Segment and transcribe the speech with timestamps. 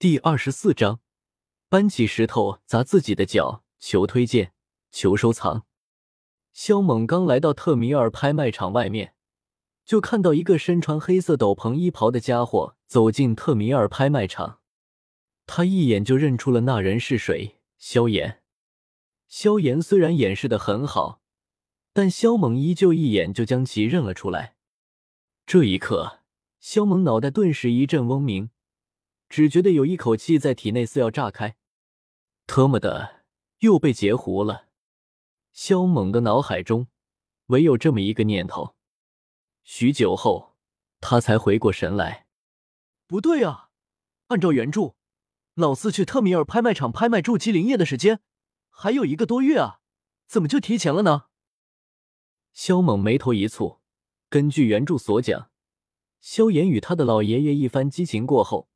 [0.00, 1.00] 第二十四章，
[1.68, 3.64] 搬起石头砸自己的脚。
[3.78, 4.54] 求推荐，
[4.90, 5.66] 求收藏。
[6.54, 9.12] 肖猛刚来到特米尔拍卖场外面，
[9.84, 14.60] 就看到一个身穿黑色斗篷衣袍的家伙走进特米尔拍卖场。
[15.44, 18.40] 他一眼就认出了那人是谁——萧炎。
[19.28, 21.20] 萧炎虽然掩饰的很好，
[21.92, 24.56] 但萧猛依旧一眼就将其认了出来。
[25.44, 26.20] 这一刻，
[26.58, 28.48] 萧猛脑袋顿时一阵嗡鸣。
[29.30, 31.56] 只觉得有一口气在体内似要炸开，
[32.48, 33.22] 特么的，
[33.60, 34.66] 又被截胡了！
[35.52, 36.88] 萧猛的脑海中
[37.46, 38.74] 唯有这么一个念头。
[39.62, 40.56] 许久后，
[41.00, 42.26] 他才回过神来，
[43.06, 43.70] 不对啊，
[44.26, 44.96] 按照原著，
[45.54, 48.20] 老四去特米尔拍卖场拍卖筑基灵液的时间
[48.68, 49.80] 还有一个多月啊，
[50.26, 51.26] 怎么就提前了呢？
[52.52, 53.78] 萧猛眉头一蹙，
[54.28, 55.52] 根据原著所讲，
[56.20, 58.68] 萧炎与他的老爷爷一番激情过后。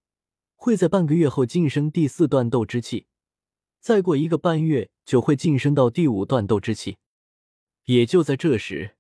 [0.65, 3.07] 会在半个月后晋升第四段斗之气，
[3.81, 6.97] 再过一个半月就会晋升到第五段斗之气。
[7.85, 8.97] 也就在这时，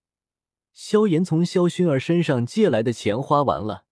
[0.74, 3.86] 萧炎从萧薰儿身上借来的钱花完了，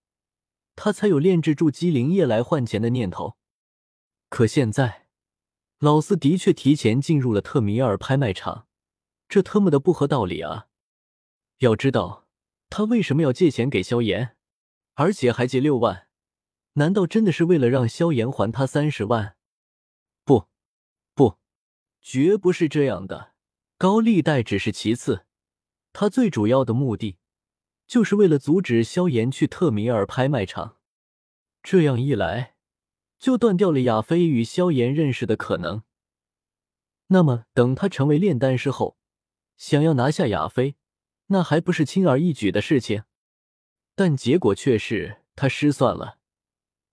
[0.75, 3.37] 他才有炼制筑基灵液来换钱的念头。
[4.29, 5.07] 可现在，
[5.79, 8.67] 老四的确提前进入了特米尔拍卖场，
[9.27, 10.67] 这特么的不合道理啊！
[11.57, 12.27] 要知道，
[12.69, 14.37] 他为什么要借钱给萧炎，
[14.93, 16.07] 而且还借六万？
[16.73, 19.35] 难道真的是为了让萧炎还他三十万？
[20.23, 20.47] 不，
[21.13, 21.37] 不，
[22.01, 23.33] 绝不是这样的。
[23.77, 25.25] 高利贷只是其次，
[25.91, 27.17] 他最主要的目的
[27.85, 30.77] 就是为了阻止萧炎去特米尔拍卖场。
[31.61, 32.55] 这样一来，
[33.19, 35.83] 就断掉了亚飞与萧炎认识的可能。
[37.07, 38.97] 那么，等他成为炼丹师后，
[39.57, 40.75] 想要拿下亚飞，
[41.27, 43.03] 那还不是轻而易举的事情？
[43.93, 46.17] 但结果却是他失算了。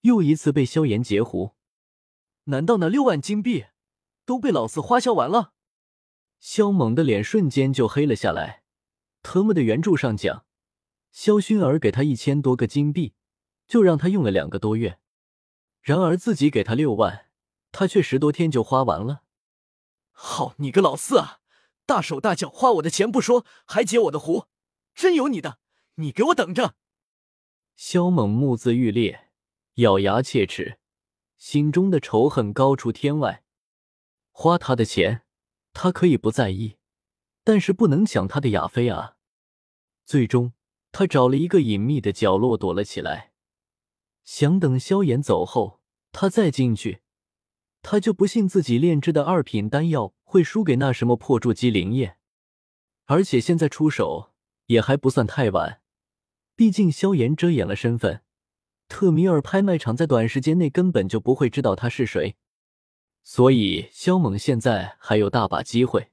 [0.03, 1.55] 又一次被萧炎截胡，
[2.45, 3.67] 难道那六万金币
[4.25, 5.53] 都被老四花销完了？
[6.39, 8.63] 萧猛的脸瞬间就黑了下来。
[9.23, 10.47] 特么的，原著上讲，
[11.13, 13.13] 萧薰儿给他一千多个金币，
[13.67, 14.99] 就让他用了两个多月，
[15.83, 17.27] 然而自己给他六万，
[17.71, 19.25] 他却十多天就花完了。
[20.13, 21.41] 好你个老四啊，
[21.85, 24.47] 大手大脚花我的钱不说，还截我的胡，
[24.95, 25.59] 真有你的！
[25.97, 26.77] 你给我等着！
[27.77, 29.30] 萧猛目眦欲裂。
[29.81, 30.79] 咬牙切齿，
[31.39, 33.43] 心中的仇恨高出天外。
[34.31, 35.23] 花他的钱，
[35.73, 36.77] 他可以不在意，
[37.45, 39.17] 但是不能抢他的亚飞啊！
[40.05, 40.53] 最终，
[40.93, 43.33] 他找了一个隐秘的角落躲了起来，
[44.23, 45.81] 想等萧炎走后，
[46.13, 47.01] 他再进去。
[47.81, 52.19] 他就不信自己炼制的二品丹药会输给那什么破筑基灵液，
[53.07, 54.35] 而且现在出手
[54.67, 55.81] 也还不算太晚，
[56.55, 58.23] 毕竟萧炎遮掩了身份。
[58.91, 62.35] 特米尔拍卖场在短时间内根本就不会知道他是谁，
[63.23, 66.11] 所以萧猛现在还有大把机会。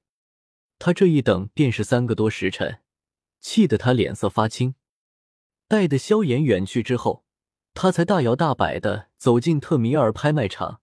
[0.78, 2.82] 他这一等便是三个多时辰，
[3.42, 4.76] 气得他脸色发青。
[5.68, 7.26] 待得萧炎远去之后，
[7.74, 10.80] 他才大摇大摆的走进特米尔拍卖场，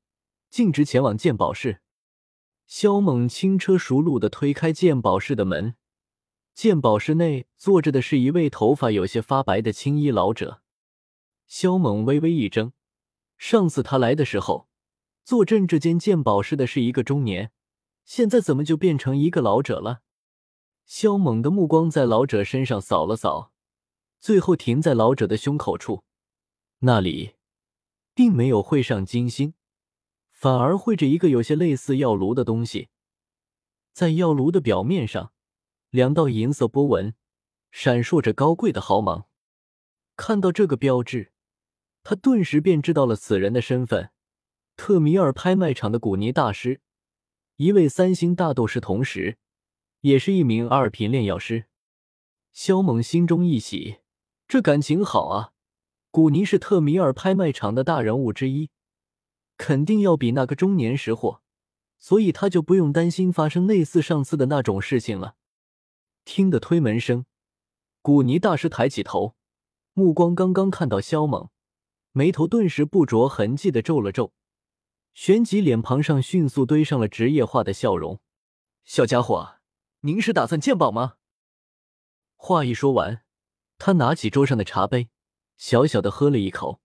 [0.51, 1.81] 径直前往鉴宝室。
[2.67, 5.77] 萧猛轻车熟路的推开鉴宝室的门，
[6.55, 10.64] 鉴宝室内坐着的是一位头发有些发白的青衣老者。
[11.47, 12.73] 萧猛微微一怔，
[13.37, 14.69] 上次他来的时候，
[15.23, 17.53] 坐镇这间鉴宝室的是一个中年，
[18.05, 20.03] 现在怎么就变成一个老者了？
[20.85, 23.53] 萧猛的目光在老者身上扫了扫，
[24.19, 26.05] 最后停在老者的胸口处，
[26.81, 27.35] 那里
[28.15, 29.55] 并没有绘上金星，
[30.31, 32.89] 反而绘着一个有些类似药炉的东西，
[33.93, 35.33] 在药炉的表面上，
[35.91, 37.15] 两道银色波纹
[37.71, 39.27] 闪烁着高贵的毫芒。
[40.17, 41.34] 看到这个标志。
[42.05, 44.11] 他顿时便知道了此人的身份，
[44.77, 46.83] 特米尔拍卖场的古尼大师，
[47.57, 49.39] 一位三星大斗师，同时
[50.03, 51.65] 也是一名二品炼药师。
[52.53, 54.01] 萧猛心中一喜，
[54.47, 55.53] 这感情好啊！
[56.11, 58.69] 古尼是特米尔拍卖场的大人物之一，
[59.57, 61.41] 肯定要比那个中年识货，
[61.99, 65.37] 所以他就不用担心发生类似上次的那种事情了。
[66.27, 67.25] 听得推门声，
[68.03, 69.35] 古尼大师抬起头，
[69.95, 71.49] 目光刚刚看到萧猛。
[72.17, 74.33] 眉头顿时不着痕迹的皱了皱，
[75.15, 78.21] 旋即脸庞上迅速堆上了职业化的笑容。
[78.85, 79.57] 小家伙，
[80.03, 81.17] 您是打算鉴宝吗？
[82.37, 83.25] 话一说完，
[83.79, 85.09] 他拿起桌上的茶杯，
[85.57, 86.81] 小小的喝了一口。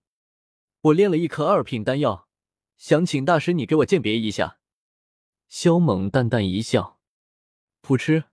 [0.80, 2.26] 我炼了一颗二品丹药，
[2.76, 4.58] 想请大师你给我鉴别一下。
[5.46, 6.98] 萧猛淡淡一笑，
[7.82, 8.24] 噗嗤。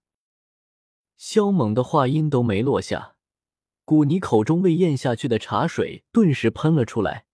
[1.16, 3.17] 萧猛的话音都没落下。
[3.88, 7.26] 古尼口中未咽下去的茶水顿时喷了出来，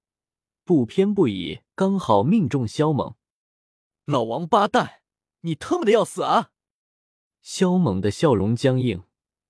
[0.64, 3.16] 不偏不倚，刚好命中萧猛。
[4.06, 5.02] 老王八蛋，
[5.42, 6.52] 你特么的要死啊！
[7.42, 9.02] 萧猛的笑容僵硬，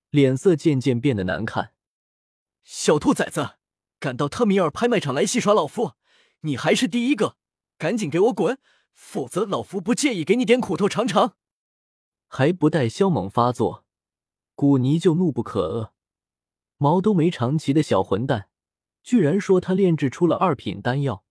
[0.08, 1.74] 脸色渐渐变得难看。
[2.62, 3.56] 小兔崽子，
[4.00, 5.92] 敢到特米尔拍卖场来戏耍老夫，
[6.40, 7.36] 你还是第一个！
[7.76, 8.58] 赶紧给我滚，
[8.94, 11.36] 否则老夫不介意给你点苦头尝尝。
[12.28, 13.84] 还不待萧猛发作，
[14.54, 15.90] 古尼就怒不可遏
[16.84, 18.50] ：“毛都没长齐的小混蛋，
[19.02, 21.24] 居然说他炼制出了二品丹药，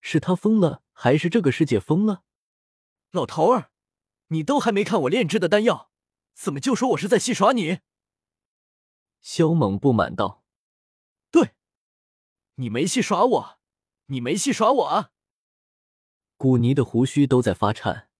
[0.00, 2.24] 是他疯了，还是这个世界疯了？”
[3.12, 3.70] 老头儿，
[4.30, 5.92] 你都还没看我炼制的丹药，
[6.34, 7.78] 怎么就说我是在戏耍你？
[9.20, 10.42] 萧猛不满道
[11.30, 11.54] ：“对，
[12.56, 13.58] 你没戏耍我，
[14.06, 15.12] 你没戏耍我啊！”
[16.36, 18.10] 古尼的胡须都在发颤，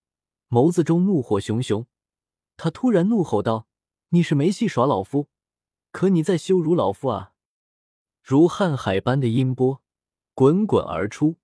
[0.48, 1.88] 眸子中怒火熊熊。
[2.56, 3.66] 他突然怒吼道
[4.10, 5.28] ：“你是没戏耍老夫，
[5.90, 7.32] 可你在羞辱老夫啊！”
[8.22, 9.82] 如瀚海般的音波
[10.34, 11.36] 滚滚而出，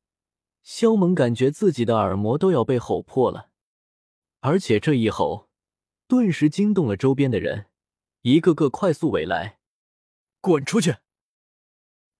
[0.62, 3.50] 萧猛感觉自己的耳膜都要被吼破了。
[4.40, 5.48] 而且这一吼，
[6.06, 7.66] 顿时惊动了周边的人，
[8.20, 9.58] 一个个快速围来
[10.42, 10.96] ：“滚出去！”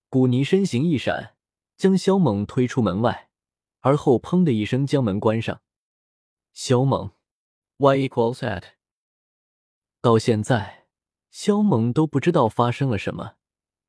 [0.08, 1.36] 古尼身形一闪，
[1.76, 3.30] 将萧猛推出门外。
[3.80, 5.60] 而后，砰的一声将门关上。
[6.54, 7.10] 萧猛
[7.76, 8.62] ，Y equals at。
[10.00, 10.83] 到现在，
[11.34, 13.34] 萧猛都不知道发生了什么，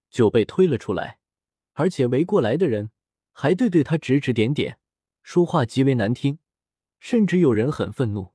[0.10, 1.20] 就被推了出来，
[1.74, 2.90] 而且围过来的人
[3.34, 4.80] 还对对他指指点点，
[5.22, 6.40] 说话极为难听，
[7.00, 8.34] 甚至有人很愤怒。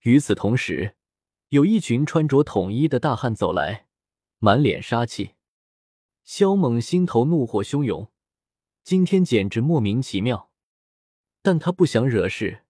[0.00, 0.96] 与此同时，
[1.50, 3.86] 有一群穿着统一的大汉走来，
[4.38, 5.36] 满脸杀气。
[6.24, 8.10] 萧猛心头怒火汹涌，
[8.82, 10.50] 今天简直莫名其妙。
[11.42, 12.64] 但他不想惹事，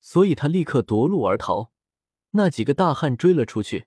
[0.00, 1.70] 所以他立刻夺路而逃。
[2.30, 3.84] 那几个大汉追了出去，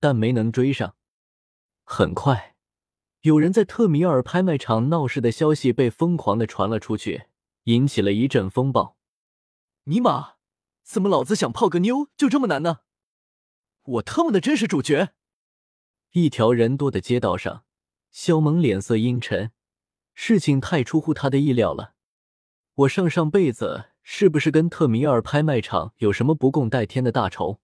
[0.00, 0.96] 但没能追上。
[1.84, 2.56] 很快，
[3.22, 7.26] 有人在特米尔拍卖场闹事的消息被疯狂的传了出去，
[7.64, 8.96] 引起了一阵风暴。
[9.84, 10.34] 尼玛，
[10.82, 12.80] 怎么老子想泡个妞就这么难呢？
[13.82, 15.12] 我他妈的真是主角！
[16.12, 17.64] 一条人多的街道上，
[18.10, 19.52] 肖蒙脸色阴沉，
[20.14, 21.94] 事情太出乎他的意料了。
[22.74, 27.60] 我上上辈子是不是跟特米尔拍卖场有什么不共戴天的大仇？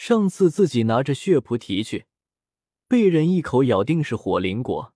[0.00, 2.06] 上次自己拿着血菩提去，
[2.88, 4.94] 被人一口咬定是火灵果，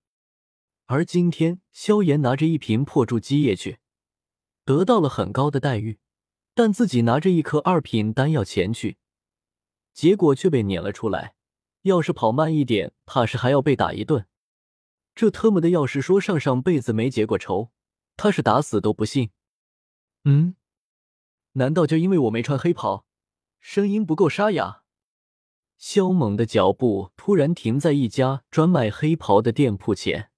[0.87, 3.77] 而今天萧炎拿着一瓶破筑基液去，
[4.63, 5.99] 得到了很高的待遇，
[6.55, 8.97] 但自己拿着一颗二品丹药前去，
[9.93, 11.35] 结果却被撵了出来。
[11.83, 14.25] 要是跑慢一点，怕是还要被打一顿。
[15.13, 17.71] 这特么的，要是说上上辈子没结过仇。
[18.17, 19.29] 他是打死都不信。
[20.23, 20.55] 嗯，
[21.51, 23.05] 难道就因为我没穿黑袍，
[23.59, 24.81] 声音不够沙哑？
[25.77, 30.31] 萧猛的脚步突然停在一家专卖黑袍的店铺前。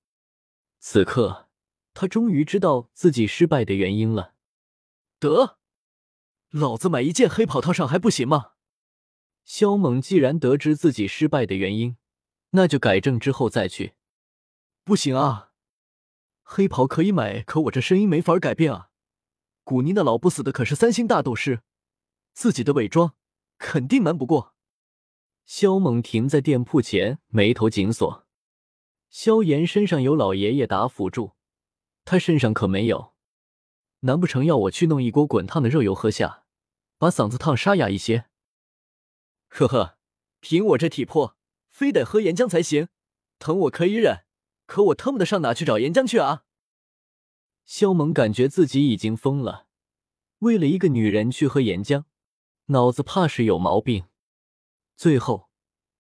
[0.80, 1.50] 此刻，
[1.94, 4.34] 他终于知道自己失败的原因了。
[5.20, 5.58] 得，
[6.50, 8.52] 老子买一件黑袍套上还不行吗？
[9.44, 11.98] 萧猛既然得知自己失败的原因，
[12.52, 13.94] 那就改正之后再去。
[14.84, 15.52] 不行啊！
[16.44, 18.90] 黑袍可以买，可我这声音没法改变啊！
[19.64, 21.62] 古尼那老不死的可是三星大斗师，
[22.34, 23.16] 自己的伪装
[23.58, 24.56] 肯定瞒不过。
[25.48, 28.28] 萧猛停在店铺前，眉头紧锁。
[29.10, 31.38] 萧炎身上有老爷爷打辅助，
[32.04, 33.14] 他身上可没有。
[34.02, 36.44] 难不成要我去弄一锅滚烫的热油喝下，
[36.98, 38.26] 把嗓子烫沙哑一些？
[39.48, 39.98] 呵呵，
[40.42, 41.38] 凭我这体魄，
[41.70, 42.90] 非得喝岩浆才行。
[43.40, 44.26] 疼我可以忍。
[44.66, 46.44] 可我特么的上哪去找岩浆去啊？
[47.64, 49.68] 萧猛感觉自己已经疯了，
[50.40, 52.04] 为了一个女人去喝岩浆，
[52.66, 54.08] 脑子怕是有毛病。
[54.98, 55.52] 最后，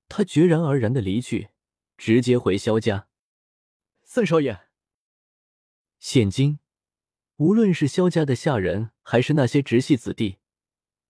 [0.09, 1.49] 他决然而然的离去，
[1.97, 3.07] 直接回萧家。
[4.03, 4.61] 三少爷，
[5.99, 6.57] 现今
[7.35, 10.39] 无论是萧家的下人，还是那些直系子弟，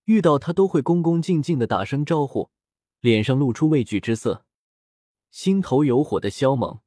[0.04, 2.52] 遇到他都会恭恭敬敬的打声招呼，
[3.00, 4.46] 脸上露出畏惧之色。
[5.32, 6.82] 心头有火的萧猛。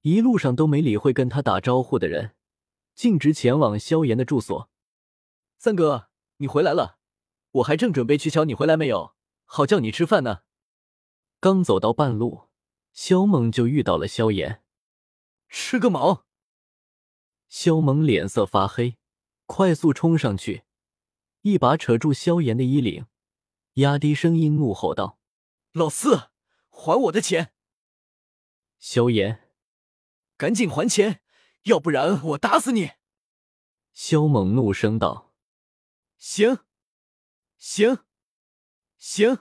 [0.00, 2.34] 一路上都没理会跟他打招呼的人，
[2.94, 4.70] 径直前往萧炎的住所。
[5.58, 6.98] 三哥，你回来了，
[7.50, 9.14] 我还正准备去瞧你回来没有，
[9.52, 10.42] 好叫你吃饭呢。
[11.40, 12.48] 刚走到半路，
[12.92, 14.62] 萧猛就遇到了萧炎。
[15.48, 16.24] 吃个毛！
[17.48, 18.96] 萧猛脸色发黑，
[19.46, 20.62] 快速冲上去，
[21.40, 23.06] 一把扯住萧炎的衣领，
[23.72, 25.18] 压低声音怒吼道
[25.74, 26.30] ：“老四，
[26.68, 27.52] 还我的钱！”
[28.78, 29.50] 萧炎。
[30.36, 31.24] 赶紧还钱，
[31.62, 32.92] 要不然我打死你！
[33.92, 35.34] 萧猛怒声道
[36.16, 36.60] ：“行，
[37.58, 38.04] 行，
[39.00, 39.38] 行，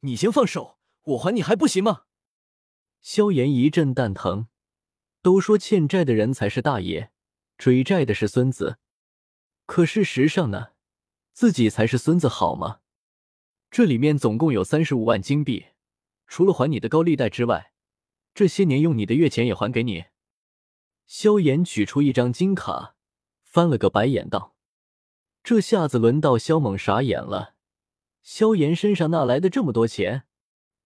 [0.00, 2.02] 你先放手，我还你还不行吗？”
[3.00, 4.48] 萧炎一阵蛋疼。
[5.20, 7.10] 都说欠债的人才是大爷，
[7.56, 8.78] 追债的是孙子。
[9.66, 10.72] 可事实上呢，
[11.32, 12.80] 自己才是孙子，好吗？
[13.70, 15.66] 这里面总共有三十五万金币，
[16.26, 17.72] 除了还你的高利贷之外，
[18.32, 20.06] 这些年用你的月钱也还给你。
[21.04, 22.94] 萧炎取出一张金卡，
[23.42, 24.56] 翻了个白眼道
[25.42, 27.56] ：“这下子轮到萧猛傻眼了。
[28.22, 30.24] 萧炎身上哪来的这么多钱？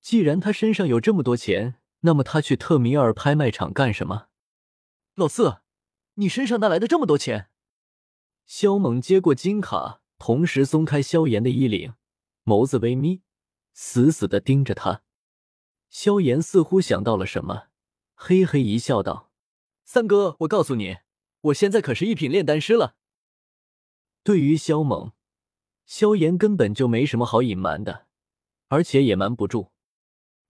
[0.00, 4.28] 既然他身上有这么多钱，那么他去特米尔拍卖场干什么？
[5.14, 5.58] 老四，
[6.14, 7.48] 你身上哪来的这么多钱？”
[8.46, 11.94] 萧猛接过金卡，同时松开萧炎的衣领，
[12.44, 13.22] 眸子微眯，
[13.72, 15.02] 死死的盯着他。
[15.88, 17.68] 萧炎似乎想到了什么，
[18.14, 19.30] 嘿嘿一笑，道。
[19.84, 20.98] 三哥，我告诉你，
[21.42, 22.96] 我现在可是一品炼丹师了。
[24.24, 25.12] 对于萧猛，
[25.94, 28.06] 萧炎根本就没什么好隐瞒的，
[28.68, 29.72] 而且也瞒不住。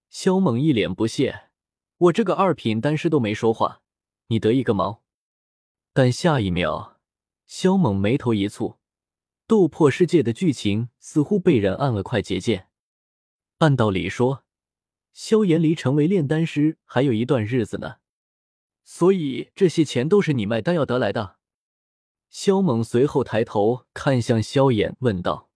[0.08, 1.50] 萧猛一脸不屑
[1.98, 3.82] ：“我这个二品丹师都没说话，
[4.28, 5.02] 你得意个毛！”
[5.92, 7.00] 但下一秒，
[7.44, 8.76] 萧猛眉头一蹙，
[9.48, 12.68] 斗破世界的剧情似乎被人按了快捷键。
[13.58, 14.44] 按道理说，
[15.12, 17.96] 萧炎离成为炼丹师还有一段日子呢。
[18.84, 21.38] 所以这些钱都是你卖丹药得来的。
[22.32, 25.50] 萧猛随后抬头看向萧炎，问道：“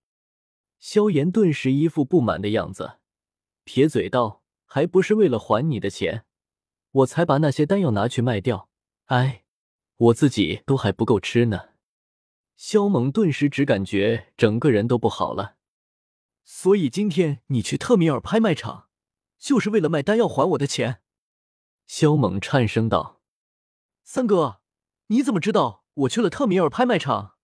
[0.79, 2.99] 萧炎顿时一副不满的样子，
[3.65, 6.27] 撇嘴道：‘还不是为了还你的钱，
[6.91, 8.69] 我才把那些丹药拿去卖掉。
[9.07, 9.45] 哎，
[9.97, 11.71] 我自己都还不够吃呢。’”
[12.57, 15.57] 萧猛顿时只感觉整个人都不好了。
[16.45, 18.91] 所以今天你去特米尔拍卖场，
[19.39, 21.01] 就是为了卖丹药还我的钱？
[21.87, 23.23] 萧猛颤声道。
[24.05, 24.61] 三哥，
[25.07, 27.37] 你怎么知道我去了特米尔拍卖场？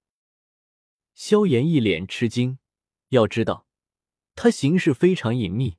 [1.14, 2.58] 萧炎一脸吃惊。
[3.08, 3.66] 要知道，
[4.34, 5.78] 他行事非常隐秘，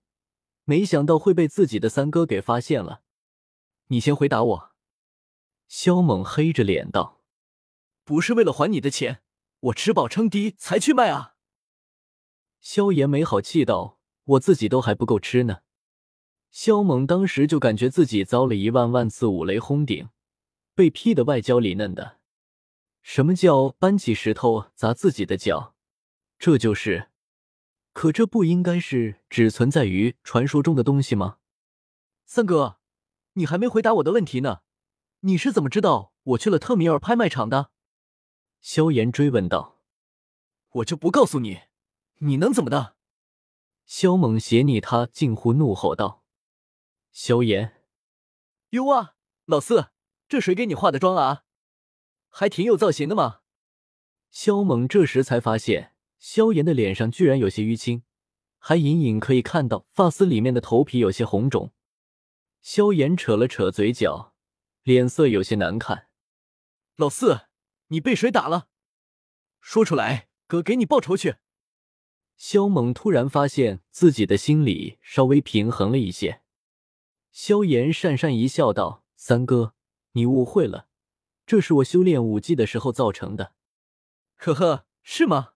[0.64, 3.04] 没想到会被自己的三哥给发现了。
[3.88, 4.72] 你先回答我。
[5.68, 7.22] 萧猛黑着脸道
[8.04, 9.22] ：“不是为了还你的钱，
[9.60, 11.36] 我吃饱撑低才去卖啊。”
[12.60, 15.60] 萧炎没好气道：“我自己都还不够吃呢。”
[16.50, 20.10] 萧猛当时就感觉自己遭了一万万次五雷轰顶。
[20.76, 22.20] 被劈的外焦里嫩的，
[23.04, 25.76] 什么叫搬起石头砸自己的脚？
[26.40, 27.12] 这就是，
[27.92, 31.38] 可这不应该是只存在于传说中的东西吗？
[32.26, 32.80] 三哥，
[33.34, 34.62] 你还没回答我的问题呢，
[35.20, 37.72] 你是怎么知道我去了特米尔拍卖场的？
[38.62, 39.82] 萧炎追问道。
[40.72, 41.64] 我就不告诉你，
[42.20, 42.96] 你能怎么的？
[43.86, 46.24] 萧猛斜睨他，近乎怒吼道。
[47.12, 47.84] 萧炎，
[48.70, 49.90] 哟啊，老四。
[50.30, 51.44] 这谁给你化的妆啊？
[52.36, 53.42] 还挺有造型的嘛！
[54.32, 58.02] 萧猛这时才发现，萧炎的脸上居然有些淤青，
[58.58, 61.72] 还隐隐可以看到发丝里面的头皮有些红肿。
[62.64, 64.34] 萧炎扯了扯嘴角，
[64.82, 66.08] 脸色有些难看。
[66.96, 67.42] 老四，
[67.90, 68.68] 你被谁打了？
[69.62, 71.36] 说出来，哥给你报仇去！
[72.36, 76.42] 萧猛突然发现自己的心里稍微平衡了一些。
[77.32, 79.76] 萧炎讪讪一笑，道：“三哥。”
[80.16, 80.88] 你误会了，
[81.46, 83.54] 这是我修炼武技的时候造成的。
[84.38, 85.54] 呵呵，是吗？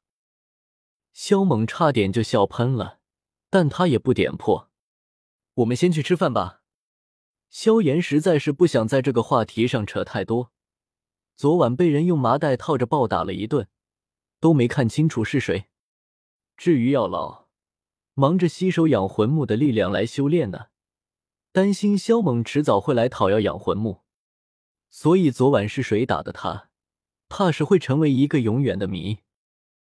[1.14, 3.00] 萧猛差点就笑喷了，
[3.50, 4.70] 但他也不点破。
[5.56, 6.62] 我们先去吃饭吧。
[7.50, 10.52] 萧炎实在是不想在这个话题上扯太多。
[11.36, 13.68] 昨晚被人用麻袋套着暴打了一顿，
[14.40, 15.70] 都没看清楚是谁。
[16.58, 17.48] 至于药老，
[18.14, 20.68] 忙着吸收养魂木的力量来修炼呢，
[21.52, 24.04] 担心萧猛迟早会来讨要养魂木。
[24.90, 26.70] 所以昨晚是谁打的他，
[27.30, 29.20] 怕是会成为一个永远的谜。